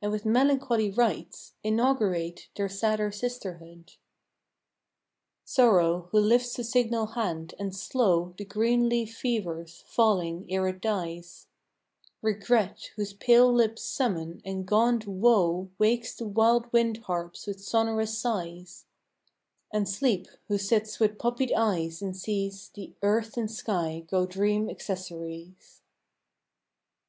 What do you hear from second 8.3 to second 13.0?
The green leaf fevers, falling ere it dies; Regret,